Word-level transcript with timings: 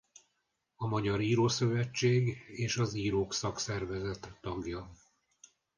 A 0.75 0.87
Magyar 0.87 1.19
Írószövetség 1.21 2.43
és 2.47 2.77
az 2.77 2.93
Írók 2.93 3.33
Szakszervezet 3.33 4.37
tagja. 4.41 4.91